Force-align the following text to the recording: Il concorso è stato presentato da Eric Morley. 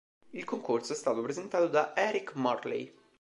Il 0.31 0.45
concorso 0.45 0.93
è 0.93 0.95
stato 0.95 1.21
presentato 1.21 1.67
da 1.67 1.95
Eric 1.95 2.33
Morley. 2.33 2.91